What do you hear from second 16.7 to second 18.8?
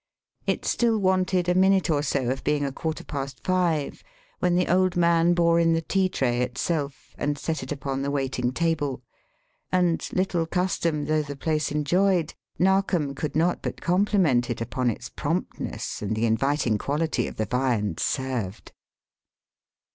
quality of the viands served.